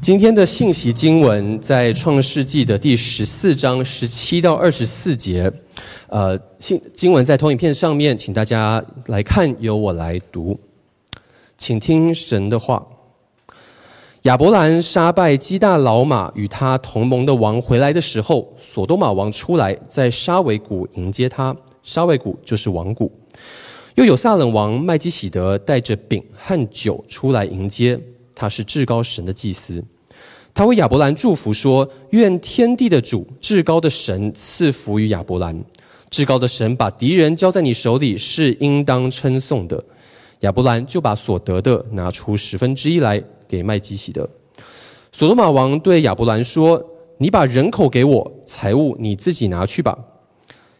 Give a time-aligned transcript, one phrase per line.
[0.00, 5.52] 今天的信息经文在创世纪的第十四章十七到二十四节。
[6.06, 10.58] 呃，信经文在投影片上面，请大家来看，由我来读，
[11.58, 12.86] 请听神的话。
[14.22, 21.54] 亚伯兰杀败基大老马与他同盟的王回来的时候，索多玛王出来，在沙维谷迎接他。
[21.82, 23.12] 沙维谷就是王谷。
[23.96, 28.00] 又有撒冷王麦基洗德带着饼和酒出来迎接，
[28.38, 29.82] 他是至高神的祭司。
[30.54, 35.60] 他为亚伯兰祝福说：“愿天地的主至高的神赐福于亚伯兰。
[36.08, 39.82] 至高的神把敌人交在你手里，是应当称颂的。”
[40.40, 44.28] 亚伯兰就把所得的拿出十分之一来给麦基洗德。
[45.10, 46.80] 所多玛王对亚伯兰说
[47.18, 49.98] ：“你把人口给我，财物你自己拿去吧。”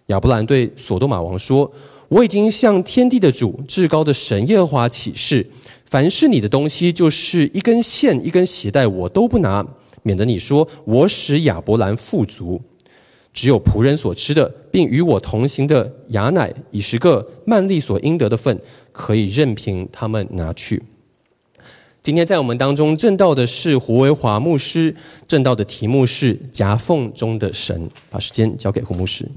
[0.07, 1.69] 亚伯兰对所多玛王说。
[2.09, 5.47] 我已经向天地的主、至高的神耶和华起誓，
[5.85, 9.67] 凡是你的东西，就是一根线、一根鞋带，我都不拿，
[10.03, 12.61] 免得你说我使亚伯兰富足。
[13.35, 18.59] 只有仆人所吃的，并与我同行的雅乃、以十个曼利所应得的份，
[18.91, 20.83] 可以任凭他们拿去。
[22.03, 24.97] 今天在我们当中证道的是胡维华牧师，
[25.29, 27.89] 证道的题目是夹缝中的神。
[28.09, 29.29] 把时间交给胡牧师。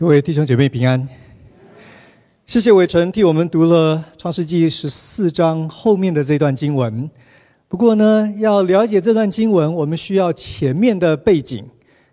[0.00, 1.06] 各位弟兄姐妹平安，
[2.46, 7.10] 谢谢伟成替我们读了创世纪十四章后面的这段经文。
[7.68, 11.62] 不过呢，要了解这段经文，我们需要前面的背景。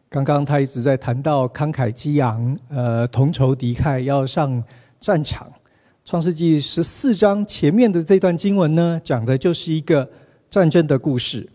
[0.10, 4.62] 刚刚他一直在谈到慷慨激昂，呃，同仇敌忾，要上
[5.00, 5.50] 战场。
[6.04, 10.10] 创世纪十四章前面的这段经文呢，讲的就是一个
[10.50, 11.48] 战争的故事。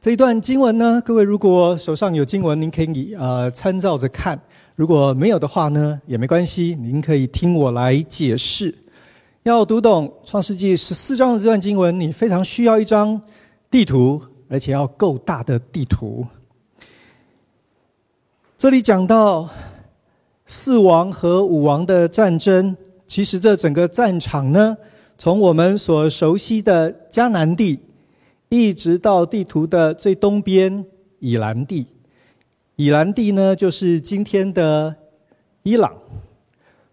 [0.00, 4.40] 这一段经文呢，各位如果手上有经文，您可以呃参照着看。
[4.76, 8.74] 如果没有的话呢，也没关系，您可以听我来解释。
[9.42, 13.18] 要读懂《创世纪》十四章的这段经文，你非常需要一张
[13.70, 14.20] 地图，
[14.50, 16.26] 而且要够大的地图。
[18.58, 19.48] 这里讲到
[20.44, 22.76] 四王和五王的战争，
[23.06, 24.76] 其实这整个战场呢，
[25.16, 27.80] 从我们所熟悉的迦南地，
[28.50, 30.84] 一直到地图的最东边
[31.20, 31.86] 以兰地。
[32.78, 34.94] 以兰地呢，就是今天的
[35.62, 35.94] 伊朗。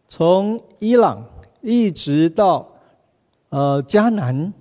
[0.08, 1.22] 从伊朗
[1.60, 2.66] 一直到
[3.50, 4.54] 呃迦南，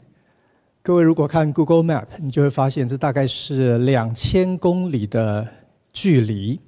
[0.82, 5.46] 各位如果看 Google Map，你就会发现这大概是两千公里的
[5.92, 6.58] 距离。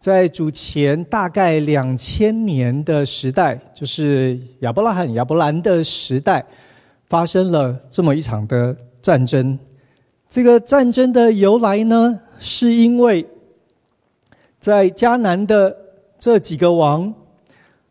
[0.00, 6.44] 在主前大概两千年的时代，就是亚伯拉罕、亚伯兰的时代，
[7.08, 9.56] 发生了这么一场的战争。
[10.28, 13.24] 这个战争的由来呢，是因为。
[14.66, 15.76] 在迦南的
[16.18, 17.14] 这几个王，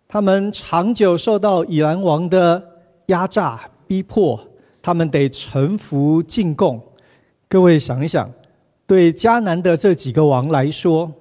[0.09, 4.38] 他们长久受到以兰王的压榨逼迫，
[4.81, 6.85] 他们得臣服进贡。
[7.47, 8.30] 各位想一想，
[8.85, 11.14] 对迦南的这几个王来说，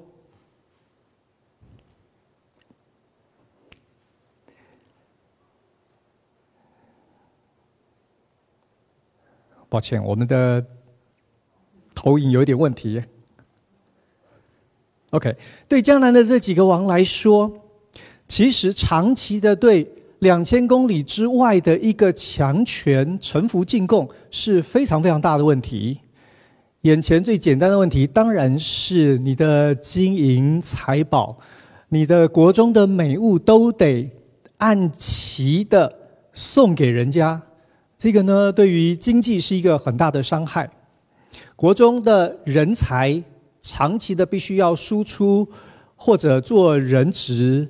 [9.68, 10.66] 抱歉，我们的
[11.94, 13.00] 投影有点问题。
[15.14, 15.32] OK，
[15.68, 17.48] 对江南的这几个王来说，
[18.26, 19.88] 其实长期的对
[20.18, 26.00] 两千公里之外的一个强权臣服进贡是非常非常大的问题。
[26.80, 31.38] 眼前最简单的问题当然是你的金银财宝、
[31.90, 34.10] 你的国中的美物都得
[34.58, 35.96] 按期的
[36.32, 37.40] 送给人家。
[37.96, 40.68] 这个呢，对于经济是一个很大的伤害。
[41.54, 43.22] 国中的人才。
[43.64, 45.48] 长期的必须要输出
[45.96, 47.66] 或者做人质，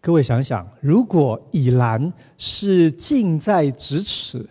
[0.00, 4.44] 各位想想，如果以兰是近在咫尺，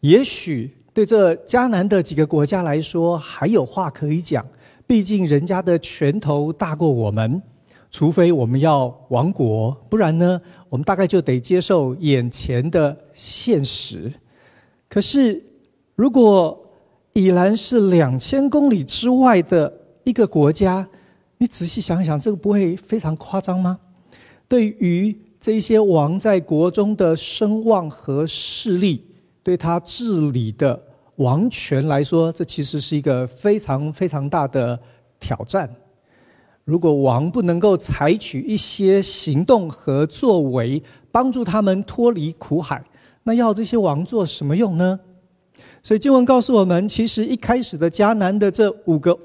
[0.00, 4.44] 也许对这迦南的几个国家来说还有话可以讲。
[4.86, 7.42] 毕竟人家的拳头大过我们，
[7.90, 14.12] 除非我们要亡国，不然呢，我们大概就得接受眼前的现实。
[14.86, 15.42] 可是，
[15.94, 16.60] 如果
[17.14, 19.72] 以兰是两千公里之外的，
[20.04, 20.88] 一个国家，
[21.38, 23.78] 你仔细想想，这个不会非常夸张吗？
[24.46, 29.04] 对于这些王在国中的声望和势力，
[29.42, 30.80] 对他治理的
[31.16, 34.78] 王权来说，这其实是一个非常非常大的
[35.18, 35.68] 挑战。
[36.64, 42.82] 如果王不能够采取一些行动和作为，帮助他们脱离苦海。
[43.24, 45.00] 那要这些王做什么用呢？
[45.82, 49.18] 所以经文告诉我们，其实一开始的迦南的这五个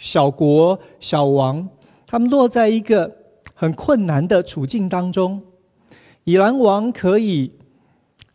[0.00, 1.68] 小国小王，
[2.06, 3.14] 他们落在一个
[3.54, 5.42] 很困难的处境当中。
[6.24, 7.52] 以兰王可以，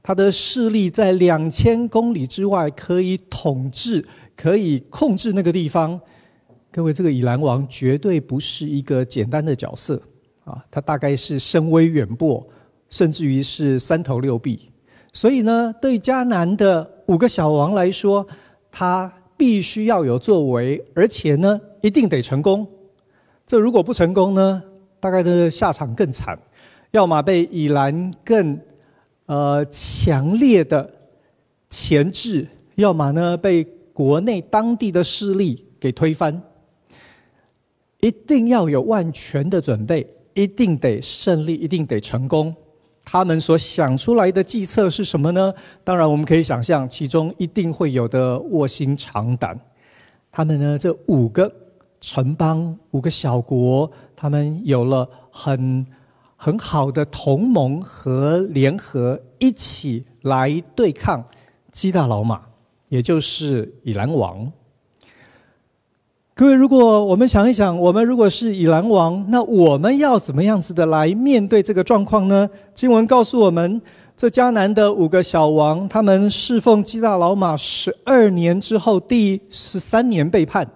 [0.03, 5.99] 他的势力在两千公里之外可以统治，可以控制那个地方。
[6.71, 9.99] 各位，这个以兰王绝对不是一个简单的角色
[10.43, 12.47] 啊，他大概是声威远播，
[12.91, 14.69] 甚至于是三头六臂。
[15.11, 18.27] 所以呢，对迦南的五个小王来说，
[18.71, 22.67] 他必须要有作为，而且呢，一定得成功。
[23.45, 24.63] 这如果不成功呢，
[24.99, 26.37] 大概的下场更惨，
[26.91, 28.59] 要么被以兰更
[29.25, 30.89] 呃强烈的
[31.69, 36.41] 钳制，要么呢被国内当地的势力给推翻。
[37.99, 42.55] 一定要有万全的准备，一定得胜利，一定得成功。
[43.05, 45.53] 他们所想出来的计策是什么呢？
[45.83, 49.57] 当然，我们可以想象，其中一定会有的卧薪尝胆。
[50.31, 51.49] 他们呢，这五个
[52.01, 55.85] 城邦、五个小国，他们有了很
[56.35, 61.23] 很好的同盟和联合，一起来对抗
[61.71, 62.41] 基大老马，
[62.89, 64.51] 也就是以兰王。
[66.37, 72.49] 各位，如果我们想一想，我们如果是以兰王，那我们要怎么样子的来面对这个状况呢？
[72.73, 73.81] 经文告诉我们，
[74.17, 80.69] 这迦南的五个小王，他们侍奉基大老马十二年之后，第十三年背叛，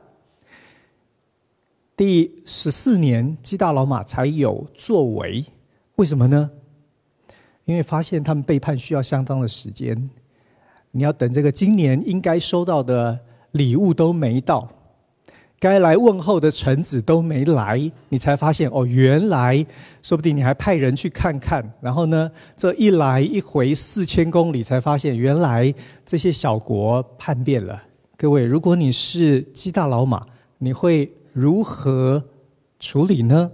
[1.98, 5.44] 第十四年基大老马才有作为。
[5.98, 6.50] 为什么呢？
[7.66, 10.10] 因为发现他们背叛需要相当的时间，
[10.92, 13.20] 你要等这个今年应该收到的
[13.52, 14.66] 礼物都没到。
[15.60, 19.66] 该来问候的臣子都没来，你才发现哦，原来
[20.02, 21.74] 说不定你还派人去看看。
[21.82, 25.74] 然后呢，这一来一回四千公里，才发现原来
[26.06, 27.84] 这些小国叛变了。
[28.16, 30.26] 各位，如果你是基大老马，
[30.60, 32.24] 你会如何
[32.80, 33.52] 处理呢？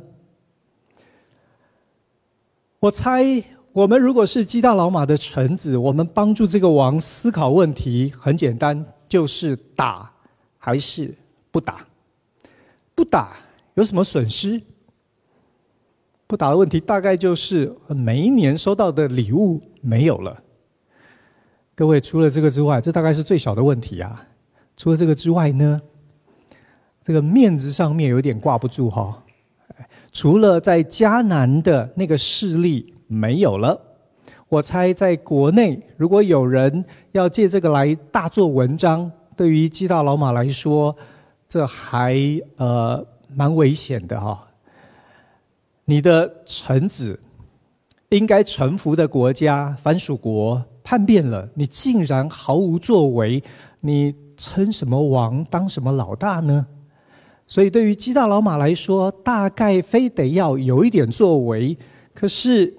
[2.81, 3.43] 我猜，
[3.73, 10.13] 我们如果是基大老马的臣子，我们帮助这个王思考问题很简单，就是打
[10.59, 11.11] 还是
[11.49, 11.83] 不打。
[12.95, 13.35] 不打
[13.73, 14.61] 有什么损失？
[16.25, 20.41] 不打的问题大概就是每一年收到的礼物没有了。
[21.75, 24.25] 各位，除了这个之外，这大概是最小的问题啊。
[24.77, 25.81] 除了这个之外呢，
[27.03, 29.23] 这个面子上面有点挂不住哈。
[30.13, 33.79] 除了在迦南的那个势力没有了，
[34.47, 40.95] 我猜在国内如果有人要借这个来大做文章，对于基大老马来说。
[41.55, 42.17] 这还
[42.57, 43.01] 呃
[43.33, 44.39] 蛮危险的哈、哦！
[45.85, 47.17] 你的臣子
[48.09, 53.41] 应该臣服的国家藩属国叛变了，你竟然毫无作为，
[53.79, 56.67] 你称什么王当什么老大呢？
[57.47, 61.77] 所以对于基大老马来说，大概非得要有一点作为。
[62.13, 62.75] 可是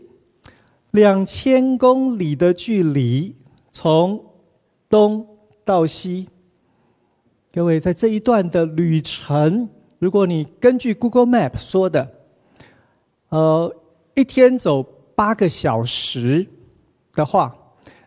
[0.90, 3.34] 两千公里的距离，
[3.72, 4.22] 从
[4.90, 5.26] 东
[5.64, 6.28] 到西。
[7.56, 9.66] 各位，在这一段的旅程，
[9.98, 12.06] 如果你根据 Google Map 说的，
[13.30, 13.74] 呃，
[14.14, 14.82] 一天走
[15.14, 16.46] 八个小时
[17.14, 17.56] 的话，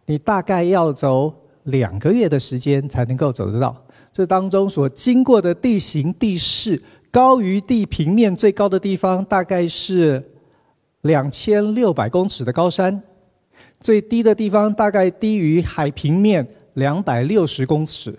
[0.05, 3.75] 你大概要走两个月的时间才能够走得到。
[4.13, 6.79] 这当中所经过的地形地势，
[7.09, 10.23] 高于地平面最高的地方大概是
[11.01, 13.01] 两千六百公尺的高山，
[13.79, 18.15] 最低的地方大概低于海平面两百六十公尺。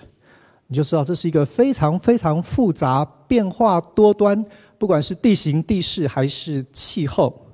[0.72, 4.46] 你就知道这是一个非常非常复杂、变化多端，
[4.78, 7.44] 不管是地形地势还是气候，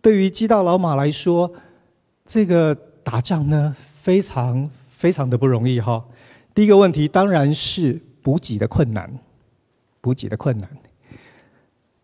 [0.00, 1.52] 对于基道老马来说，
[2.24, 6.02] 这个打仗呢，非常非常的不容易哈。
[6.54, 9.12] 第一个问题当然是补给的困难，
[10.00, 10.66] 补给的困难。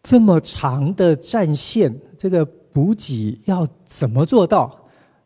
[0.02, 4.78] 这么长的战线，这个补给要怎么做到？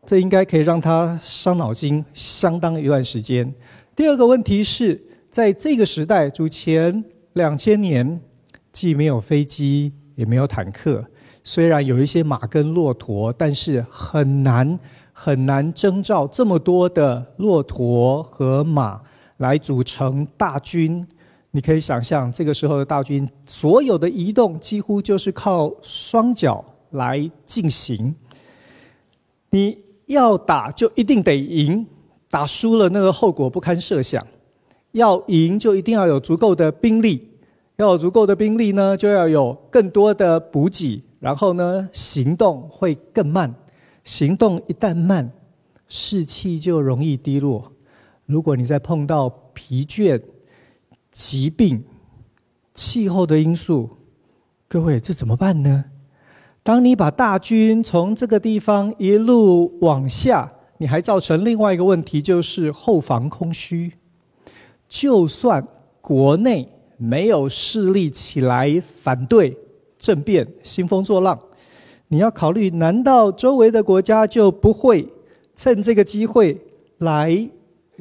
[0.07, 3.53] 这应该可以让他伤脑筋相当一段时间。
[3.97, 5.11] 第二个问题是。
[5.35, 8.21] 在这个时代，主前两千年，
[8.71, 11.05] 既没有飞机，也没有坦克，
[11.43, 14.79] 虽然有一些马跟骆驼，但是很难
[15.13, 19.01] 很难征召这么多的骆驼和马
[19.39, 21.05] 来组成大军。
[21.51, 28.15] 你可以想象，这个时候的大军，所有的移动几乎就是靠双脚来进行。
[29.51, 29.77] 你
[30.07, 31.85] 要打，就一定得赢，
[32.31, 34.25] 打输了，那个后果不堪设想。
[34.95, 37.29] 要赢就一定要有足够的兵力，
[37.77, 43.53] 要有足够的兵力呢，就要有更多的补给，然后呢，行动会更慢。
[44.05, 45.33] 行动一旦慢，
[45.89, 47.73] 士气就容易低落。
[48.27, 50.23] 如果你再碰到疲倦、
[51.11, 51.83] 疾病、
[52.75, 53.91] 气候的因素，
[54.69, 55.87] 各位，这怎么办呢？
[56.63, 63.93] 当你把大军从这个地方一路往下，你还造成另外一个问题，就是后防空虚。
[64.95, 65.67] 就算
[66.01, 69.59] 国内没有势力起来反对
[69.99, 71.37] 政变、兴风作浪，
[72.07, 75.13] 你要考虑：难道周围的国家就不会
[75.57, 76.57] 趁这个机会
[76.99, 77.51] 来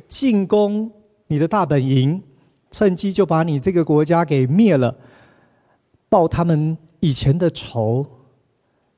[0.07, 0.91] 进攻
[1.25, 2.21] 你的大本营，
[2.69, 4.95] 趁机就把你这个国家给灭了，
[6.09, 8.05] 报他们以前的仇？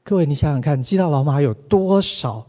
[0.04, 2.46] 各位，你想想看，基大老马有多少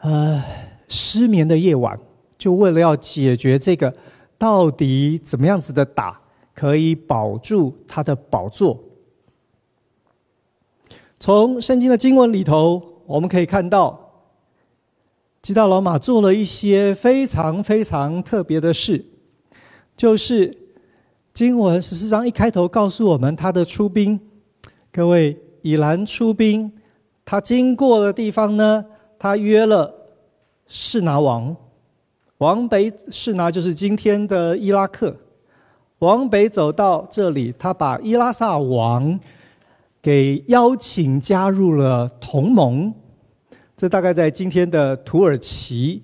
[0.00, 0.42] 呃
[0.88, 1.96] 失眠的夜晚，
[2.36, 3.94] 就为了要解决这个，
[4.38, 6.20] 到底怎么样子的打
[6.54, 8.78] 可以保住他的宝座？
[11.18, 13.98] 从圣经的经文里头，我们可以看到，
[15.40, 19.04] 基大老马做了一些非常非常特别的事，
[19.96, 20.54] 就是
[21.32, 24.20] 经文十四章一开头告诉我们他的出兵。
[24.92, 26.72] 各位，以兰出兵，
[27.24, 28.84] 他经过的地方呢，
[29.18, 29.94] 他约了
[30.66, 31.56] 示拿王，
[32.38, 35.16] 往北示拿就是今天的伊拉克，
[36.00, 39.18] 往北走到这里，他把伊拉萨王。
[40.02, 42.94] 给邀请加入了同盟，
[43.76, 46.00] 这大概在今天的土耳其，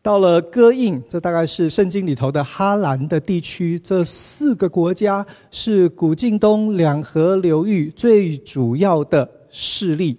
[0.00, 3.76] 到了哥印，这大概是圣经里头的哈兰的地区。
[3.76, 10.16] 这四个国家是古近东两河流域最主要的势力。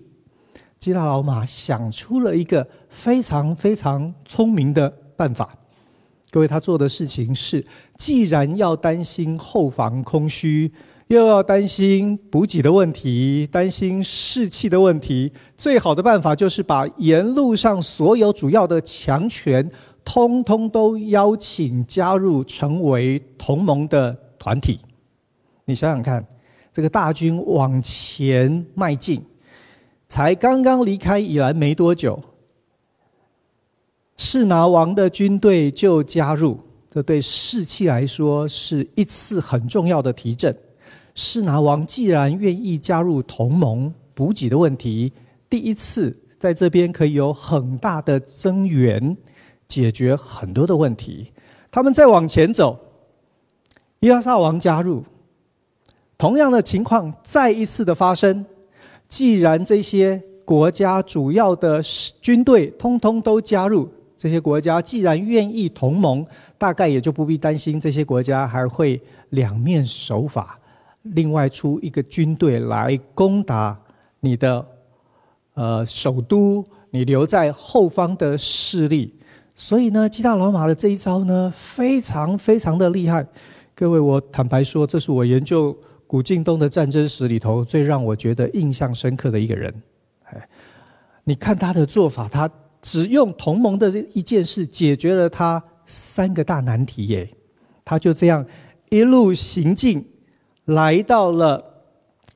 [0.78, 5.48] 基大老马想出了一个非常非常聪明的办法。
[6.32, 7.66] 各位，他做的事情是，
[7.98, 10.72] 既然要担心后防空虚。
[11.08, 19.70] 又要担心补给的问题，担心士气的问题，最好的办法就是把沿路上所有主要的强权，
[20.06, 24.80] 通通都邀请加入成为同盟的团体。
[25.66, 26.26] 你想想看，
[26.72, 29.22] 这个大军往前迈进，
[30.08, 32.18] 才刚刚离开以来没多久，
[34.18, 40.56] 示拿王的军队就加入，这对士气来说是一次很重要的提振。
[41.16, 45.12] 示拿王既然愿意加入同盟，补给的问题
[45.50, 49.18] 第一次在这边可以有很大的增援，
[49.68, 51.32] 解决很多的问题。
[51.72, 52.80] 他们再往前走，
[54.00, 55.04] 伊拉萨王加入，
[56.18, 58.46] 同样的情况再一次的发生。
[59.10, 61.82] 既然这些国家主要的
[62.22, 63.90] 军队通通都加入，
[64.22, 66.24] 这些国家既然愿意同盟，
[66.56, 70.60] 大概也就不必担心这些国家还会两面手法。
[71.02, 73.76] 另外出一个军队来攻打
[74.20, 74.64] 你的
[75.56, 79.12] 呃首都，你留在后方的势力，
[79.56, 83.26] 所以呢，基大老马的这一招呢，非常非常的厉害。
[83.74, 85.76] 各位，我坦白说，这是我研究
[86.06, 89.74] 古近东的战争史里头最让我觉得印象深刻的一个人。
[90.26, 90.48] 哎，
[91.24, 92.48] 你看他的做法，他
[92.82, 97.30] 只用同盟的这一件事解决了他三个大难题耶，
[97.86, 98.46] 他就这样
[98.90, 100.08] 一路行进。
[100.66, 101.84] 来到了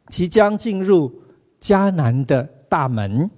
[0.10, 1.22] 即将进入
[1.62, 3.30] 迦南的大门，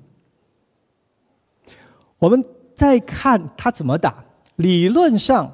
[2.17, 4.23] 我们再看他怎么打。
[4.55, 5.53] 理论上，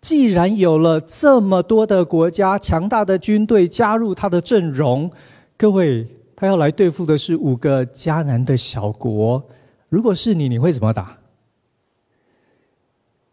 [0.00, 5.10] 既然有了这么多的国家、强大的军队加入他的阵容，
[5.58, 9.42] 各位，他要来对付的是五个迦南的小国。
[9.92, 11.18] 如果是你，你会怎么打？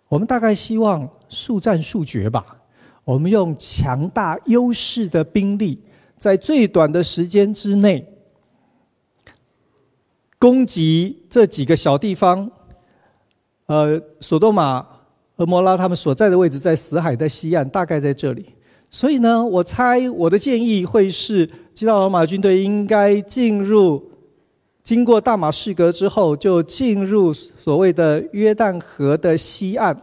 [0.09, 2.45] 我们大概希望速战速决吧。
[3.05, 5.81] 我们用强大优势的兵力，
[6.17, 8.05] 在最短的时间之内
[10.37, 12.51] 攻击这几个小地方。
[13.67, 14.85] 呃，索多玛、
[15.37, 18.45] 和摩拉他们所在的位置在死海的西岸，大概在这里。
[18.91, 24.08] 所以呢，我猜我的建议会是：基大老马军队应该进入，
[24.83, 29.95] 经过大马士革之后，就进入所谓的约旦河的西岸，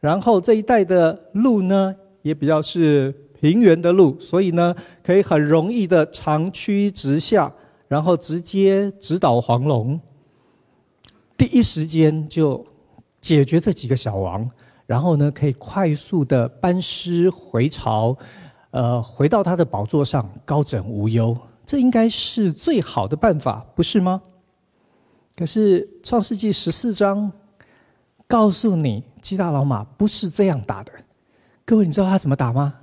[0.00, 7.52] 然后这一带的路呢，也比较是平原的路，所以呢，可以很容易的长驱直下，
[7.86, 10.00] 然后直接直捣黄龙，
[11.36, 12.64] 第一时间就
[13.20, 14.48] 解决这几个小王，
[14.86, 18.16] 然后呢，可以快速的班师回朝，
[18.70, 21.36] 呃，回到他的宝座上高枕无忧，
[21.70, 24.22] 这应该是最好的办法，不是吗？
[25.36, 27.30] 可是创世纪十四章
[28.26, 30.90] 告诉你，基大老马不是这样打的。
[31.64, 32.74] 各位，你知道他怎么打吗？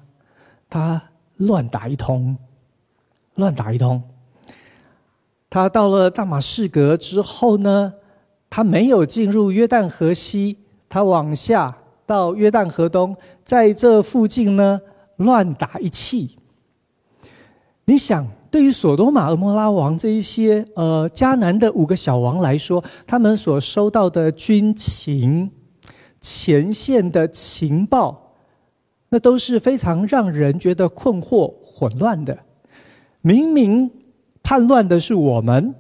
[0.70, 1.04] 他
[1.36, 2.38] 乱打一通，
[3.36, 4.02] 乱打一通。
[5.50, 7.96] 他到了大马士革之后呢，
[8.50, 14.80] 他没有进入约旦河西，他往下到约旦河东，在这附近呢
[15.18, 16.38] 乱打一气。
[17.84, 25.52] 你想，对于所多玛、蛾摩拉王这一些呃迦南的五个小王来说，他们所收到的军情、
[26.22, 28.36] 前线的情报，
[29.10, 32.46] 那都是非常让人觉得困惑、混乱的。
[33.22, 33.92] 明明
[34.42, 35.76] 叛乱的是我们，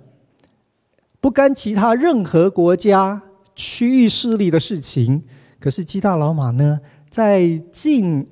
[1.21, 3.21] 不干其他任何国家
[3.55, 5.23] 区域势力的事情，
[5.59, 8.27] 可是基大老玛呢，在进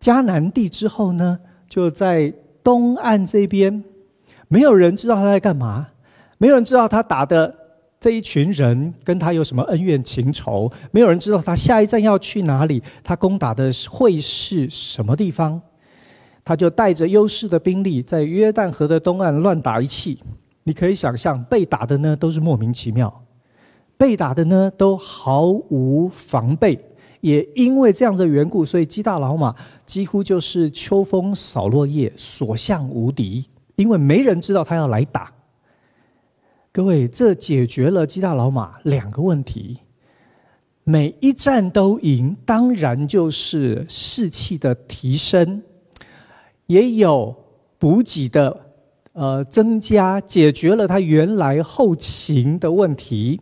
[0.00, 1.38] 迦南地之后呢，
[1.68, 2.32] 就在
[2.66, 3.84] 东岸这边，
[4.48, 5.86] 没有人知道他在干嘛，
[6.36, 7.54] 没有人知道他打的
[8.00, 15.62] 这一群人跟他有什么恩怨情仇，没有人知道他下一站要去哪里，他攻打的会是什么地方。
[16.44, 20.18] 他就带着优势的兵力，在约旦河的东岸乱打一气。
[20.64, 23.22] 你可以想象，被打的呢都是莫名其妙，
[23.96, 26.76] 被打的呢都毫无防备。
[27.26, 29.52] 也因为这样的缘故，所以基大老马
[29.84, 33.44] 几乎就是秋风扫落叶，所向无敌。
[33.74, 35.32] 因为没人知道他要来打。
[36.70, 39.80] 各位，这解决了基大老马两个问题：
[40.84, 45.60] 每一战都赢，当然就是士气的提升。
[46.66, 47.34] 也有
[47.76, 48.66] 补给的
[49.14, 53.40] 呃增加，解决了他原来后勤的问题。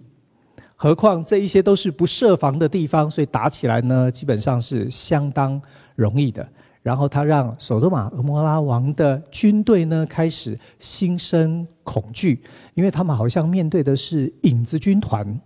[0.76, 5.60] 何况这一些都是不设防的地方，所以打起来呢，基本上是相当
[5.94, 6.46] 容易的。
[6.82, 12.42] 然后他让所多玛、蛾摩拉王的军队呢开始心生恐惧，
[12.74, 15.40] 因为他们好像面对的是影子军团，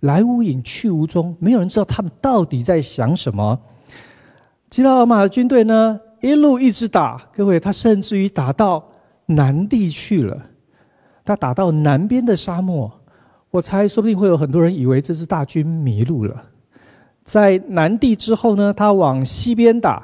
[0.00, 3.58] 来无影去无踪，没有人知道他们到底在想什么。
[4.70, 8.84] 基大老玛的军队呢，一路一直打，各位，他甚至于打到
[9.26, 10.40] 南地去了。
[11.24, 13.00] 他打到南边的沙漠，
[13.54, 16.44] 我猜说不定会有很多人以为这支大军迷路了。
[17.24, 20.02] 在南地之后呢，他往西边打。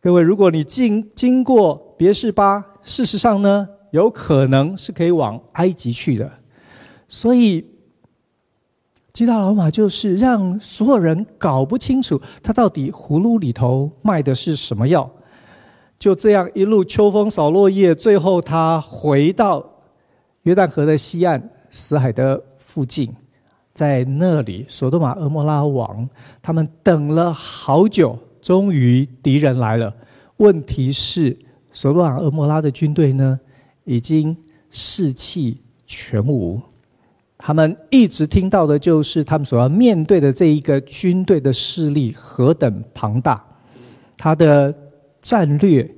[0.00, 6.28] 各位，如果你经经过别是巴，事实上呢，有可能是可以往埃及去的。
[7.08, 7.64] 所以。
[9.12, 15.10] 基大老马就是让所有人搞不清楚他到底葫芦里头卖的是什么药，
[15.98, 19.64] 就这样一路秋风扫落叶，最后他回到
[20.42, 23.14] 约旦河的西岸死海的附近，
[23.72, 26.08] 在那里，所多玛、蛾摩拉王
[26.42, 29.94] 他们等了好久，终于敌人来了。
[30.38, 31.38] 问题是，
[31.72, 33.38] 所多玛、蛾摩拉的军队呢，
[33.84, 34.36] 已经
[34.70, 36.60] 士气全无。
[37.38, 43.42] 他们一直听到的就是他们所要面对的这一个军队的势力何等庞大，
[44.18, 44.74] 他的
[45.22, 45.90] 战略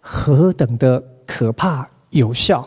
[0.00, 2.66] 何等的可怕有效。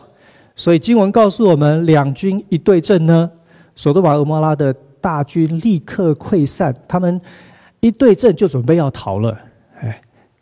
[0.56, 3.30] 所以经文告诉我们，两军一对阵呢，
[3.74, 7.20] 所多玛、蛾摩拉的大军立刻溃散，他们
[7.80, 9.38] 一对阵就准备要逃了。
[9.80, 10.00] 哎，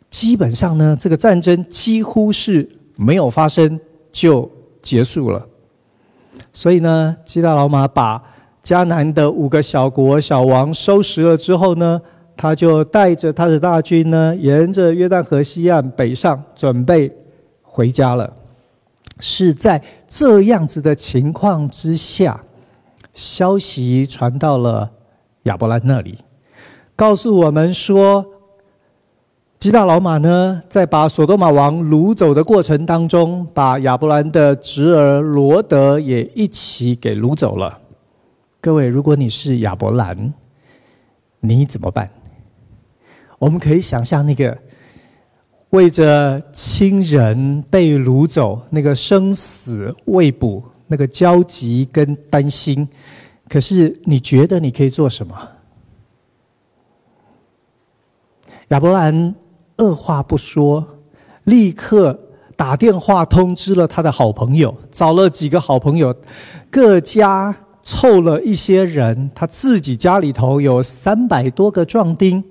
[0.09, 3.77] 基本上呢，这个战争几乎是没有发生
[4.13, 4.49] 就
[4.81, 5.45] 结束了。
[6.53, 8.23] 所以呢，基大老玛把
[8.63, 12.01] 迦南的五个小国小王收拾了之后呢，
[12.37, 17.13] 他就带着他的大军呢，沿着约旦河西岸北上，准备
[17.61, 18.33] 回家了。
[19.19, 22.43] 是在这样子的情况之下，
[23.13, 24.91] 消息传到了
[25.43, 26.19] 亚伯兰那里，
[26.95, 28.31] 告诉我们说。
[29.57, 37.79] 基大老马呢，在把所多玛王掳走的过程当中，把亚伯兰的侄儿罗德也一起给掳走了。
[38.61, 40.35] 各位，如果你是亚伯兰，
[41.39, 42.11] 你怎么办？
[43.39, 44.55] 我们可以想象那个
[45.71, 52.87] 为着亲人被掳走，那个生死未卜，那个焦急跟担心。
[53.49, 55.35] 可是，你觉得你可以做什么？
[58.69, 59.35] 亚伯兰。
[59.77, 60.87] 二话不说，
[61.43, 62.17] 立刻
[62.55, 66.15] 打电话通知了他的好朋友，找了几个好朋友，
[66.71, 72.41] 各家凑了一些人，他自己家里头有三百多个壮丁，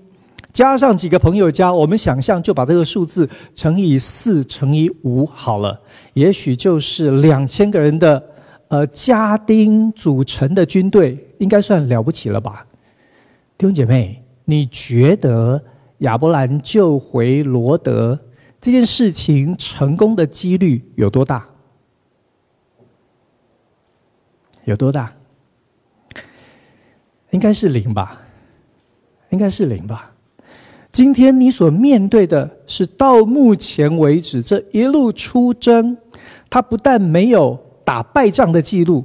[0.55, 5.79] 加上几个朋友家，我们想象就把这个数字乘以四乘以五好了，
[6.15, 8.23] 也许就是两千个人的
[8.69, 12.67] 呃家丁组成的军队，应该算了不起了吧？
[13.59, 15.63] 弟兄姐妹，你觉得？
[15.99, 18.19] 亚伯兰救回罗德
[18.61, 21.47] 这件事情成功的几率有多大？
[24.65, 25.11] 有多大？
[27.31, 28.21] 应该是零吧？
[29.31, 30.14] 应该是零吧？
[30.95, 35.99] 今天你所面对的是到目前为止这一路出征，
[36.49, 39.05] 他不但没有打败仗的记录。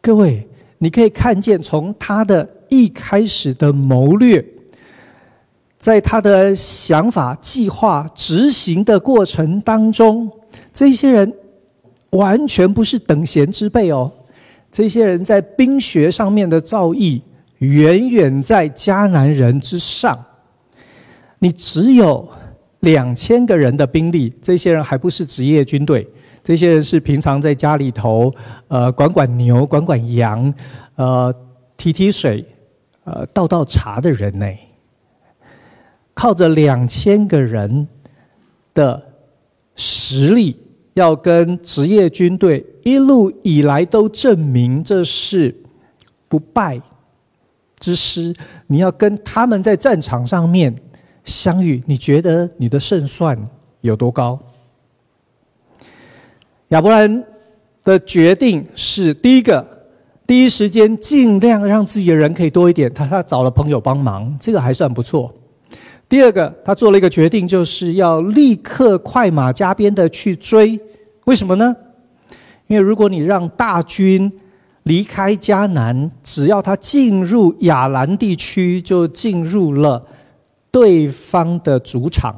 [0.00, 4.42] 各位，你可以看见从他的一开始的谋略，
[5.78, 10.26] 在他的想法、计划执行的过程当中，
[10.72, 11.30] 这些人
[12.12, 14.10] 完全不是等闲之辈哦。
[14.72, 17.20] 这些人在兵学上面的造诣，
[17.58, 20.18] 远远在迦南人之上。
[21.40, 22.30] 你只有
[22.80, 26.06] 两千个人的兵力，这些人还不是职业军队。
[26.42, 28.32] 这些人是平常在家里头，
[28.68, 30.52] 呃，管管牛、管管羊，
[30.96, 31.34] 呃，
[31.76, 32.44] 提提水，
[33.04, 34.46] 呃，倒倒茶的人呢。
[36.14, 37.88] 靠着两千个人
[38.74, 39.02] 的
[39.76, 40.58] 实力，
[40.94, 45.54] 要跟职业军队一路以来都证明这是
[46.28, 46.80] 不败
[47.78, 48.34] 之师。
[48.66, 50.74] 你要跟他们在战场上面
[51.24, 53.38] 相遇，你觉得你的胜算
[53.80, 54.38] 有多高？
[56.68, 57.24] 亚伯兰
[57.84, 59.66] 的决定是第一个，
[60.26, 62.92] 第一时间尽量让自己的人可以多一点。
[62.92, 65.34] 他他找了朋友帮忙，这个还算不错。
[66.08, 70.78] 第二个，他做了一个决定，就是要立刻快马加鞭的去追。
[71.24, 71.74] 为什么呢？
[72.66, 74.32] 因为如果你让大军
[74.84, 80.04] 离开迦南，只要他进入亚兰地区，就进入了
[80.70, 82.34] 对方的主场。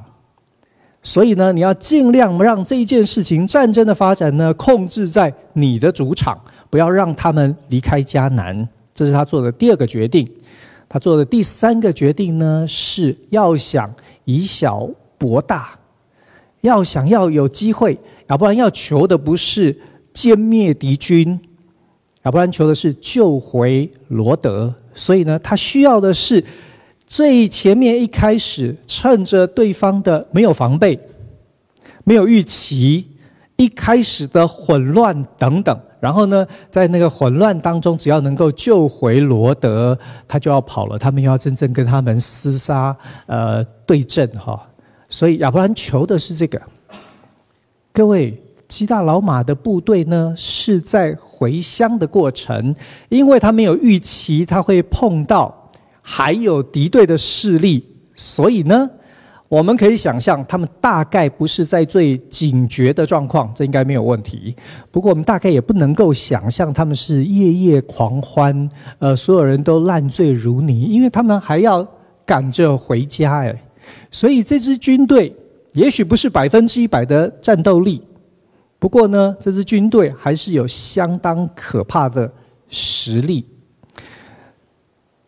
[1.04, 6.40] 所以呢，你要尽量让这一件事情战争的发展呢，控制在你的主场，
[6.70, 8.68] 不要让他们离开迦南。
[8.94, 10.24] 这是他做的第二个决定。
[10.88, 13.92] 他做的第三个决定呢，是要想
[14.26, 15.76] 以小博大，
[16.60, 19.76] 要想要有机会，要不然要求的不是
[20.14, 21.40] 歼灭敌军，
[22.22, 24.72] 要不然求的是救回罗德。
[24.94, 26.44] 所以呢，他需要的是。
[27.12, 30.98] 最前面一开始，趁着对方的没有防备、
[32.04, 33.06] 没有预期，
[33.56, 40.98] 一开始的混乱等等，然后呢，在那个混乱当中，只要能够救回罗德，他就要跑了。
[40.98, 42.96] 他们要真正跟他们厮杀，
[43.26, 44.66] 呃，对阵哈。
[45.10, 46.62] 所以亚伯兰求的是这个。
[47.92, 52.74] 各位，基大老马的部队呢，是在回乡的过程，
[53.10, 55.58] 因为他没有预期他会碰到。
[56.02, 57.84] 还有敌对的势力，
[58.14, 58.90] 所以呢，
[59.48, 64.54] 我们可以想象，他们大概不是在最警觉的状况，这应该没有问题。
[64.90, 71.86] 不过，我们大概也不能够想象他们是夜夜狂欢，呃，所有人都烂醉如泥，因为他们还要
[72.26, 73.64] 赶着回家哎。
[74.10, 75.34] 所以，这支军队
[75.72, 78.02] 也许不是百分之一百的战斗力，
[78.78, 82.32] 不过呢，这支军队还是有相当可怕的
[82.68, 83.44] 实力。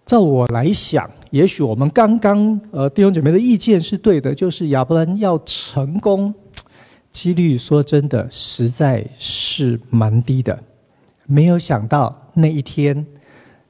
[0.07, 6.35] 照我来想，也许我们刚刚呃弟兄姐妹的意见是对的，就是亚伯兰要成功，
[7.11, 10.59] 几率说真的实在是蛮低的。
[11.25, 13.07] 没有想到那一天，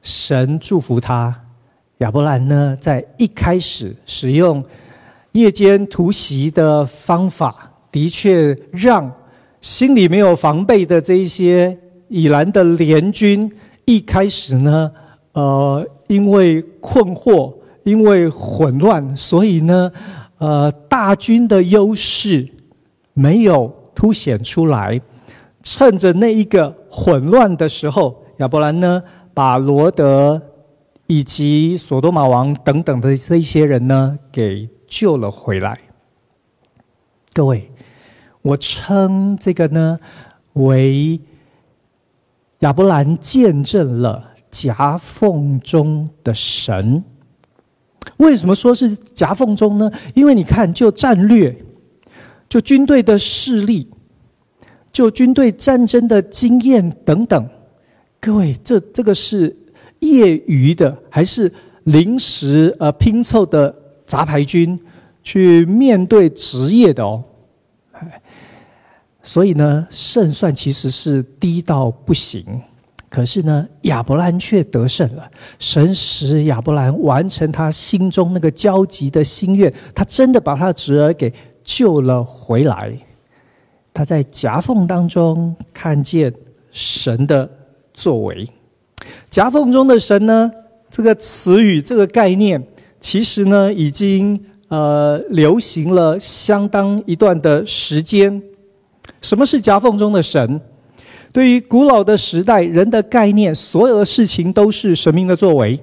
[0.02, 1.42] 神祝福他，
[1.98, 4.64] 亚伯兰呢在一开始使用
[5.32, 9.08] 夜间突袭的方法，的确让
[9.60, 13.48] 心里没有防备的这一些以拦的联军，
[13.84, 14.90] 一开始呢，
[15.34, 15.88] 呃。
[16.06, 19.90] 因为困惑，因为混乱，所以呢，
[20.38, 22.48] 呃，大军的优势
[23.12, 25.00] 没有凸显出来。
[25.62, 30.42] 趁着那一个混乱的时候，亚伯兰呢，把罗德
[31.06, 35.78] 以及所多玛王等等的这些人呢，给救了回来。
[37.32, 37.70] 各位，
[38.42, 39.98] 我称这个呢
[40.52, 41.18] 为
[42.58, 44.33] 亚伯兰见证了。
[44.54, 47.02] 夹缝中的神，
[48.18, 49.90] 为什么说是夹缝中呢？
[50.14, 51.56] 因为你看，就战略，
[52.48, 53.88] 就军队的势力，
[54.92, 57.48] 就军队战争的经验等等，
[58.20, 59.56] 各位，这这个是
[59.98, 63.74] 业余的还是临时呃拼凑的
[64.06, 64.78] 杂牌军
[65.24, 67.24] 去面对职业的哦？
[69.24, 72.44] 所以呢，胜算其实是低到不行。
[73.14, 75.30] 可是呢，亚伯兰却得胜了。
[75.60, 82.92] 神使亚伯兰完成他心中那个焦急的心愿，他真的把他的侄儿给救了回来。
[83.92, 86.34] 他在夹缝当中看见
[86.72, 87.48] 神的
[87.92, 88.44] 作为。
[89.30, 90.50] 夹缝中的神呢，
[90.90, 92.60] 这个词语、这个概念，
[93.00, 98.42] 其实呢，已经呃流行了相当一段的时间。
[99.20, 100.60] 什么是夹缝中的神？
[101.34, 105.76] 对于古老的时代，人的概念，所有的事情都是神明的作为。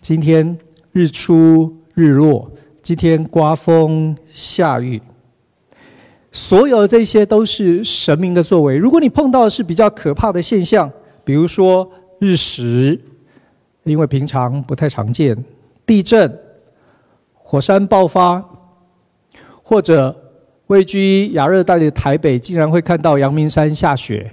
[0.00, 0.58] 今天
[0.90, 2.50] 日出日落，
[2.82, 5.00] 今天刮风下雨，
[6.32, 8.76] 所有的这些都是神明的作为。
[8.76, 10.90] 如果你碰到的是比较可怕的现象，
[11.22, 13.00] 比如说日食，
[13.84, 15.36] 因为平常不太常见；
[15.86, 16.36] 地震、
[17.34, 18.44] 火山爆发，
[19.62, 20.32] 或者
[20.66, 24.32] 位居亚热带的台北，竟然会看到阳明山下雪。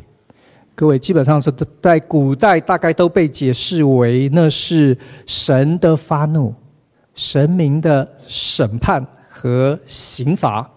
[0.79, 6.55] 各位，基本上是在古代大概都被解释为那是神的发怒、
[7.13, 10.71] 神明的审判和刑罚。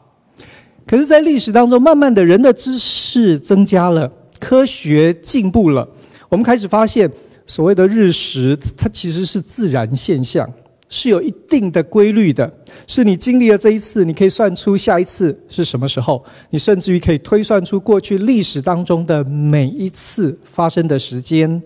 [0.88, 4.10] 可是，在历史当中，慢慢的人的知识增加了，
[4.40, 5.88] 科学进步了，
[6.28, 7.08] 我们开始发现，
[7.46, 10.52] 所谓的日食，它其实是自然现象，
[10.92, 12.52] 是有一定的规律的。
[12.86, 21.62] 是你经历了这一次，你可以算出下一次是什么时候，你甚至于可以推算出过去历史当中的每一次发生的时间。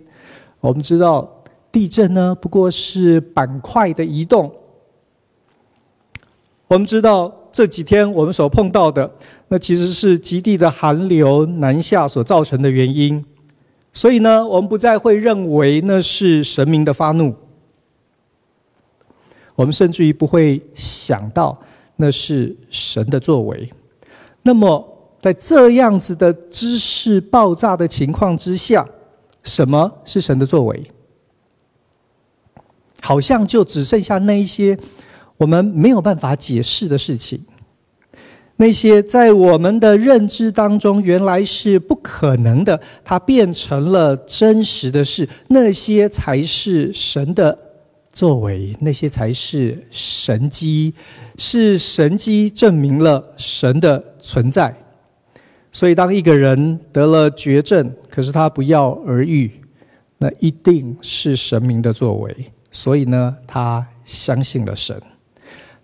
[0.61, 4.51] 我们知道，地震呢，不过是板块的移动。
[6.69, 7.43] 我们知道。
[7.57, 9.11] 这几天我们所碰到的，
[9.49, 13.25] 那其实是极地的寒流南下所造成的原因。
[13.95, 17.35] 所以呢，我们不再会认为那是神明的发怒，
[19.57, 21.61] 我们甚至于不会想到
[21.97, 23.69] 那是神的作为。
[24.43, 28.87] 那么，在这样子的知识爆炸的情况之下，
[29.43, 30.91] 什么是神的作为？
[33.03, 34.79] 好像就只剩下那一些。
[35.39, 37.45] 我们没有办法解释的事情，
[38.57, 47.59] 那些在我们的认知当中原来是不可能的，它变成了真实的事，那些才是神的
[48.17, 50.95] 作为，那些才是神迹，
[51.37, 54.75] 是神迹证明了神的存在。
[55.71, 59.51] 所以，当一个人得了绝症，可是他不药而愈，
[60.17, 62.35] 那一定是神明的作为。
[62.73, 64.99] 所以呢，他相信了神。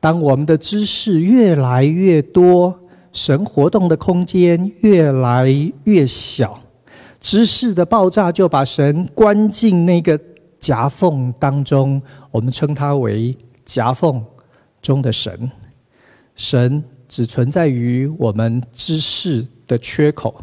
[0.01, 2.81] 当我们的知识越来越多，
[3.13, 6.59] 神活动的空间越来越小，
[7.21, 10.19] 知识的爆炸就把神关进那个
[10.63, 12.01] 夹缝当中。
[12.31, 14.25] 我们称它为夹缝
[14.81, 15.51] 中的神。
[16.35, 20.35] 神只存在于我们知识的缺口。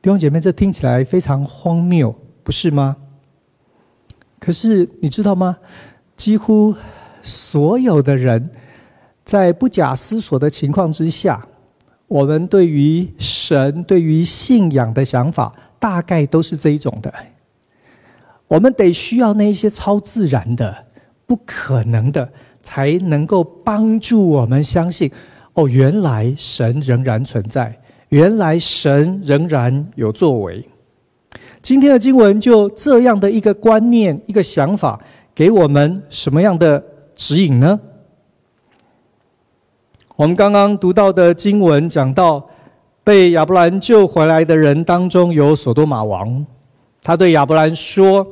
[0.00, 2.96] 弟兄姐妹，这听起来非常荒谬，不是吗？
[4.38, 5.56] 可是你知道吗？
[6.16, 6.72] 几乎。
[7.26, 8.50] 所有的人
[9.24, 11.48] 在不假思索的情况之下，
[12.06, 17.10] 我们对于神、对于信仰的想法，大概都是这一种的。
[18.48, 20.86] 我们得需要那一些超自然的、
[21.26, 22.28] 不可能的，
[22.62, 25.10] 才能够帮助我们相信：
[25.54, 27.78] 哦，原来神仍然存在，
[28.10, 30.64] 原来神仍然有作为。
[31.62, 35.00] 今天的经文就这样的一个观念、一个想法，
[35.34, 37.80] 给我们什么样的指引呢？
[40.16, 42.46] 我们刚刚读到的经文讲到，
[43.02, 46.46] 被亚伯兰救回来的人当中有所多玛王，
[47.04, 48.26] 他对亚伯兰说：“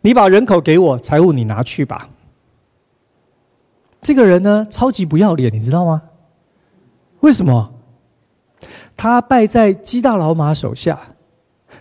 [0.00, 2.08] 你把人口给我，财物你拿去吧。”
[4.00, 6.02] 这个人呢，超级不要脸，你知道吗？
[7.20, 7.74] 为什么？
[8.96, 10.98] 他败在基大老马手下，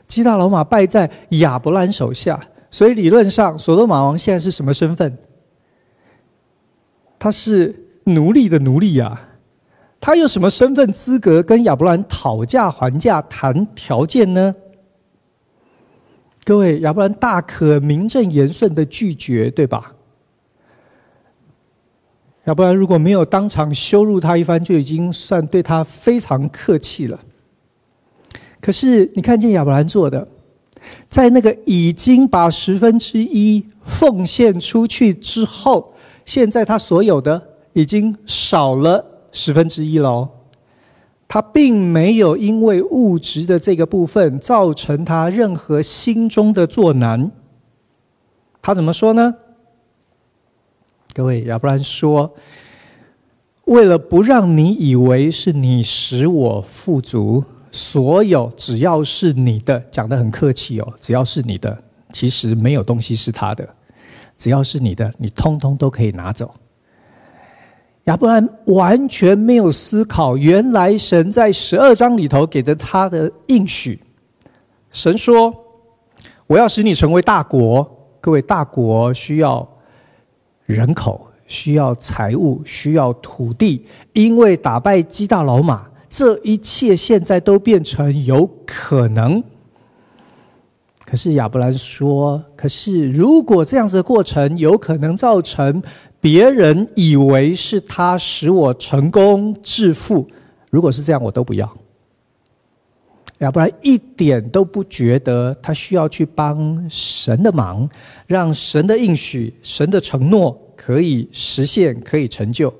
[0.05, 5.17] 基大老马败在亚伯兰手下，所以理论上，所多玛王现在是什么身份？
[7.17, 9.29] 他是奴隶的奴隶呀，
[10.01, 14.53] 他有什么身份资格跟亚伯兰讨价还价谈条件呢？
[16.45, 19.93] 各位，亚伯兰大可名正言顺的拒绝，对吧？
[22.45, 27.19] 亚伯兰如果没有当场羞辱他一番，就已经算对他非常客气了。
[28.59, 30.27] 可是你看见亚伯兰做的，
[31.07, 35.93] 在那个已经把十分之一奉献出去之后。
[36.25, 40.29] 现在他所有的已经少了十分之一了，
[41.33, 47.31] 他并没有因为物质的这个部分造成他任何心中的作难。
[48.61, 49.33] 他怎么说呢？
[51.11, 52.35] 各位，亚伯兰说
[53.65, 63.67] ：“为了不让你以为是你使我富足，所有只要是你的，讲得很客气哦，只要是你的，其实没有东西是他的。”
[64.37, 66.53] 只要是你的，你通通都可以拿走。
[68.05, 73.97] 亚伯兰完全没有思考，原来神在十二章里头给的他的应许。
[74.91, 75.53] 神说
[76.45, 77.89] ：“我要使你成为大国。”
[78.19, 79.65] 各位，大国需要
[80.65, 83.85] 人口，需要财物，需要土地。
[84.11, 89.41] 因为打败基大老马，这一切现在都变成有可能。
[91.05, 95.81] 可是亚伯兰说：“可是如果这样子的过程有可能造成
[96.23, 100.25] 别人以为是他使我成功致富，
[100.71, 101.69] 如果是这样，我都不要。
[103.39, 107.89] 要不然一点都不觉得他需要去帮神的忙，
[108.25, 112.73] 让神的应许、神的承诺可以实现、可以成就。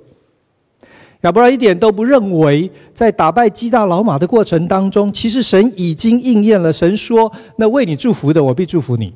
[1.19, 6.71] 要不然一点都不认为，在打败基大老马的过程当中，其实神已经应验了。
[6.71, 7.29] 神说
[7.59, 9.07] ：“那为你祝福的，我必祝福你；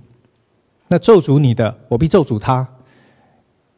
[0.89, 2.67] 那咒诅你的，我必咒诅他。”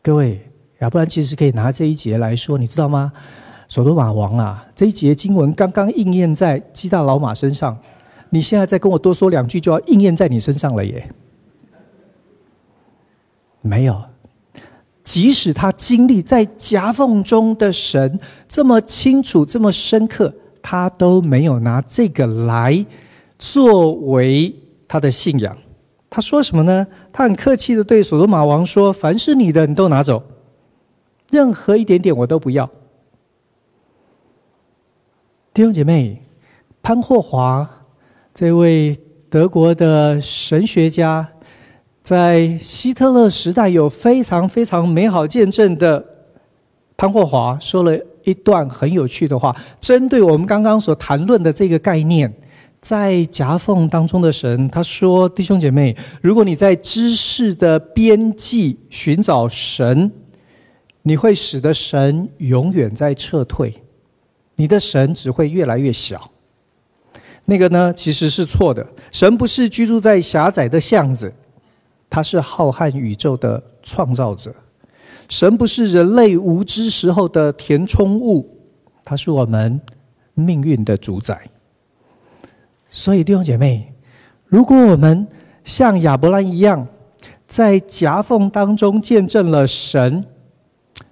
[0.01, 0.41] 各位，
[0.79, 3.11] 亚伯兰其实可以拿这一节来说，你知道吗？
[3.67, 7.77] 所罗马王啊，这一节经文刚刚应验在基大老马身上，
[8.29, 11.09] 你现在再跟我多说两句，就要应验在你身上了耶？
[13.61, 14.03] 没有。
[15.03, 22.85] 即使他经历在夹缝中的神这么清楚、这么深刻，他都没有拿这个来
[23.37, 24.55] 作为
[24.87, 25.57] 他的信仰。
[26.09, 26.87] 他说什么呢？
[27.13, 30.23] 他很客气的对所罗马王说：“凡是你的，你都拿走，
[31.31, 32.69] 任何一点点我都不要。”
[35.53, 36.23] 弟兄姐妹，
[36.81, 37.85] 潘霍华
[38.33, 38.97] 这位
[39.29, 41.29] 德国的神学家。
[42.01, 46.03] 在希特勒时代有非常非常美好见证的
[46.97, 52.33] 潘霍华说了一段很有趣的话，针对我们刚刚所谈论的这个概念，
[52.81, 60.11] 在夹缝当中的神，他说：“弟兄姐妹，如果你在知识的边际寻找神，
[61.01, 63.73] 你会使得神永远在撤退，
[64.55, 66.31] 你的神只会越来越小。
[67.45, 68.85] 那个呢，其实是错的。
[69.11, 71.33] 神不是居住在狭窄的巷子。”
[72.11, 74.51] 他是浩瀚宇宙的创造者，
[75.29, 78.49] 神不是人类无知时候的填充物，
[79.03, 79.79] 他是我们
[80.33, 81.39] 命运的主宰。
[82.89, 83.93] 所以弟兄姐妹，
[84.45, 85.27] 如果我们
[85.63, 86.87] 像亚伯兰一样，
[87.47, 90.25] 在夹缝当中见证了神，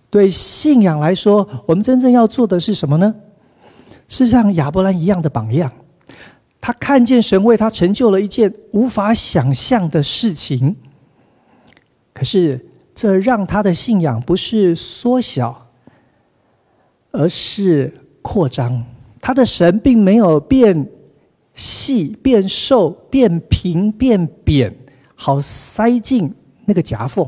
[0.10, 3.14] 对信仰来说，我们真正要做的是什么呢？
[4.08, 5.72] 是像亚伯兰一样的榜样。
[6.60, 10.76] 他看见神为他成就了一件无法想象的事情。
[12.14, 15.68] 可是，这让他的信仰不是缩小，
[17.12, 18.84] 而是扩张。
[19.22, 20.90] 他的神并没有变
[21.58, 24.74] 细、变瘦、变平、变扁，
[25.16, 27.28] 好塞进那个夹缝。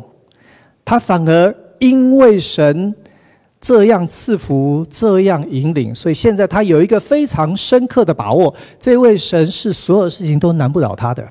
[0.85, 2.95] 他反而因为神
[3.59, 11.27] 这样赐福、这样引领，所以现在他有一个非常深刻的把握：这位神是所有事情都难不倒他的。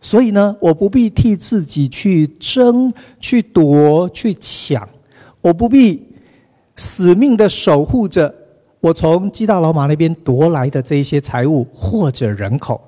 [0.00, 4.88] 所以呢，我不必替自己去争、去夺、去抢，
[5.40, 6.06] 我不必
[6.76, 8.32] 死命的守护着
[8.80, 12.80] 我从基大老马那边夺来的这一些财物或者人口。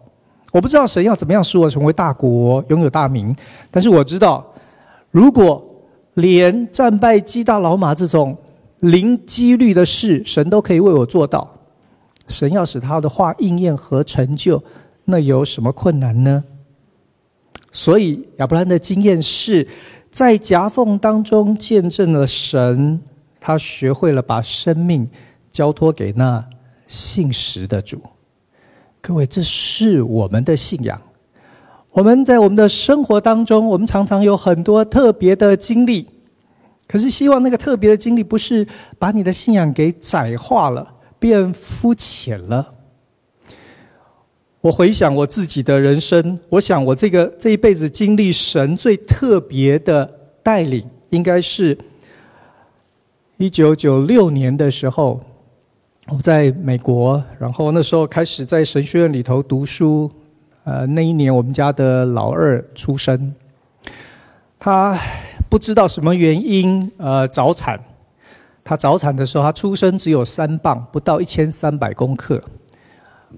[0.53, 3.35] 我不知道神要怎么样使我成为大国、拥有大名，
[3.71, 4.45] 但是我知道，
[5.11, 5.65] 如果
[6.15, 8.37] 连战败基大老马这种
[8.81, 11.49] 零几率的事，神都可以为我做到，
[12.27, 14.61] 神要使他的话应验和成就，
[15.05, 16.43] 那有什么困难呢？
[17.73, 19.67] 所以亚伯兰的经验是
[20.11, 23.01] 在夹缝当中见证了神，
[23.41, 25.09] 他学会了把生命
[25.53, 26.45] 交托给那
[26.87, 28.01] 信实的主。
[29.01, 31.01] 各位，这是我们的信仰。
[31.93, 36.07] 我们在我们的生活当中，我们常常有很多特别的经历，
[36.87, 38.67] 可是希望那个特别的经历不是
[38.99, 42.75] 把你的信仰给窄化了，变肤浅了。
[44.61, 50.05] 我回想我自己的人生，我想我这个这一辈子经历神最特别的
[50.43, 51.77] 带领，应该是
[53.39, 55.19] 一九九六年的时候，
[56.13, 60.11] 我在美国，然后那时候开始在神学院里头读书。
[60.65, 63.33] 呃，那一年我们家的老二出生，
[64.59, 64.99] 他
[65.49, 67.79] 不知道什么原因，呃，早产。
[68.65, 72.43] 他早产的时候，他出生只有三磅，不到一千三百公克。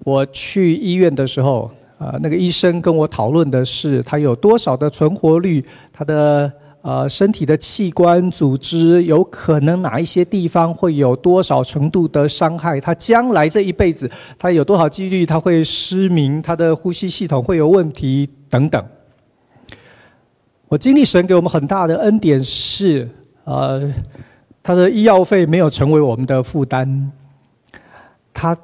[0.05, 6.51] 我去医院的时候，呃，那个医生跟我讨论的是他有多少的存活率，他的
[6.83, 18.85] 呃身体的器官组织有可能哪一些地方会有多少程度的伤害，他将来这一辈子他有多少几率他会失明，他的呼吸系统会有问题等等。
[20.69, 23.09] 我经历神给我们很大的恩典是，
[23.45, 23.93] 呃，
[24.63, 27.11] 他的医药费没有成为我们的负担，
[28.35, 28.57] 他。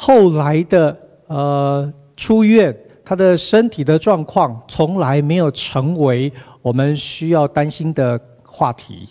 [0.00, 0.96] 后来的
[1.26, 2.72] 呃出院，
[3.04, 6.32] 他的身体的状况从来没有成为
[6.62, 9.08] 我们需要担心的话题。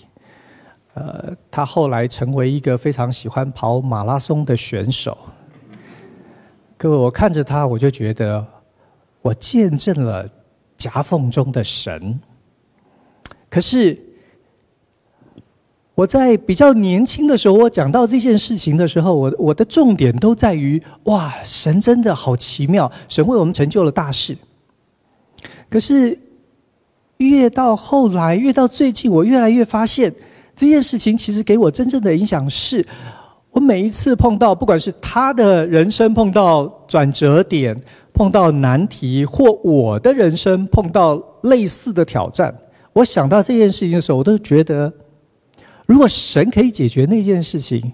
[0.93, 5.15] 呃，他后来成为一个非常喜欢跑马拉松的选手。
[6.75, 8.45] 各位，我看着他，我就觉得
[9.21, 10.27] 我见证了
[10.75, 12.19] 夹缝中的神。
[13.49, 13.97] 可是
[15.93, 24.35] 我在比较年轻的时候，我讲到这件事情的时候，我我的重点都在于：哇，神真的好奇妙，神为我们成就了大事。
[25.69, 26.17] 可是
[27.17, 30.13] 越到后来，越到最近，我越来越发现，
[30.55, 32.85] 这件事情其实给我真正的影响是，
[33.51, 37.79] 我每一次碰到，不管是他的人生碰到转折点、
[38.13, 42.55] 碰到难题，或我的人生碰到类似的挑战，
[42.93, 44.93] 我想到这件事情的时候，我都觉得。
[45.87, 47.93] 如果神可以解决那件事情，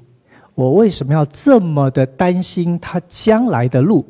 [0.55, 4.03] 我为什么要这么的担心他将来的路？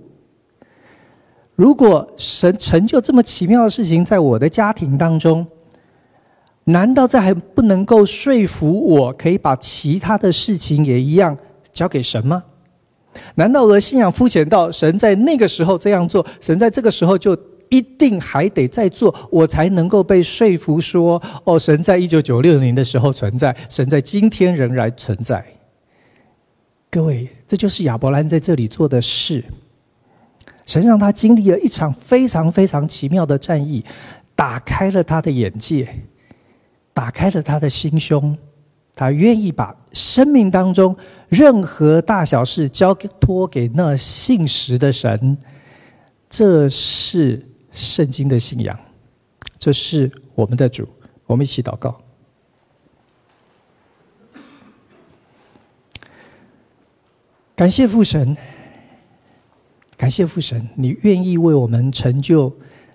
[1.56, 5.46] 如果神成就这么奇妙的事情在我的家庭当中，
[6.66, 11.38] 难道这还不能够说服我可以把其他的事情也一样
[11.72, 12.44] 交给神吗？
[13.36, 17.38] 难道我的信仰肤浅到神在那个时候这样做，神在这个时候就？
[17.70, 25.44] 一定还得再做，我才能够被说服说：哦，神在一九九六年的时候存在，神在今天仍然存在。
[26.92, 29.44] 各位，这就是亚伯兰在这里做的事。
[30.66, 33.84] 神让他经历了一场非常非常奇妙的战役，
[34.36, 35.88] 打开了他的眼界，
[36.94, 38.38] 打开了他的心胸，
[38.96, 40.96] 他愿意把生命当中
[41.30, 45.38] 任何大小事交托给那信实的神。
[46.30, 47.48] 这是。
[47.76, 48.80] 圣经的信仰，
[49.58, 50.88] 这是我们的主。
[51.26, 52.00] 我们一起祷告。
[57.56, 58.38] 感谢父神，
[59.96, 62.54] 感谢父神，你愿意为我们成就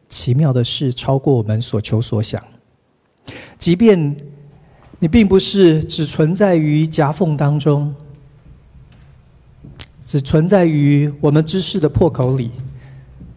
[0.09, 2.43] 奇妙的事，超过我们所求所想。
[3.57, 4.17] 即便
[4.99, 7.95] 你并不是只存在于夹缝当中，
[10.07, 12.51] 只存在于我们知识的破口里。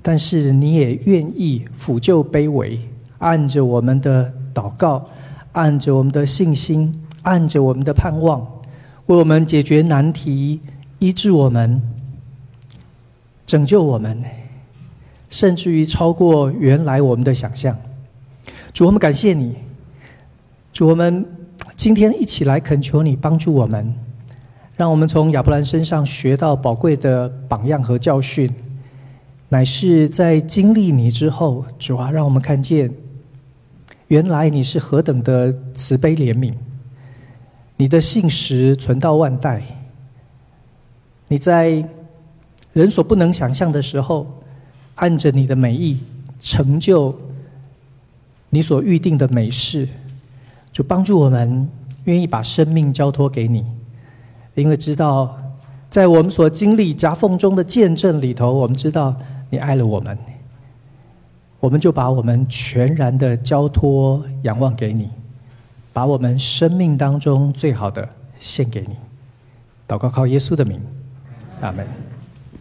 [0.01, 2.80] 但是你也愿意俯就卑微，
[3.20, 5.07] 按着我们的祷告，
[5.51, 8.41] 按着我们的信心，按着我们的盼望，
[9.05, 10.59] 为我们解决难题，
[10.97, 11.80] 医治我们，
[13.52, 14.24] 拯救我们，
[15.30, 17.78] 甚至于超过原来我们的想象。
[18.72, 19.58] 主，我们感谢你。
[20.72, 21.26] 主，我们
[21.76, 23.93] 今天一起来恳求你帮助我们，
[24.78, 28.49] 让我们从亚伯兰身上学到宝贵的榜样和教训。
[29.49, 32.89] 乃是在经历你之后，主啊，让我们看见，
[34.08, 36.54] 原来你是何等的慈悲怜悯，
[37.76, 39.62] 你的信实存到万代，
[41.28, 41.86] 你在
[42.74, 44.42] 人所不能想象的时候，
[44.96, 46.00] 按着你的美意
[46.42, 47.18] 成就
[48.50, 49.88] 你所预定的美事，
[50.72, 51.70] 就帮助我们
[52.06, 53.66] 愿意把生命交托给你，
[54.56, 55.38] 因为知道
[55.90, 59.16] 在我们所经历夹缝中的见证里头，我们知道。
[59.54, 60.18] 你爱了我们，
[61.60, 65.10] 我们就把我们全然的交托、仰望给你，
[65.92, 68.08] 把我们生命当中最好的
[68.40, 68.96] 献给你。
[69.86, 70.80] 祷告靠耶稣的名，
[71.60, 71.86] 阿门。